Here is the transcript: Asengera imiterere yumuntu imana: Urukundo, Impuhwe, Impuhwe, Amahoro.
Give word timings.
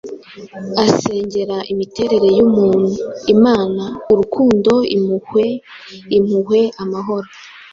Asengera 0.85 1.57
imiterere 1.71 2.27
yumuntu 2.37 2.95
imana: 3.33 3.83
Urukundo, 4.11 4.71
Impuhwe, 4.95 5.45
Impuhwe, 6.17 6.59
Amahoro. 6.83 7.27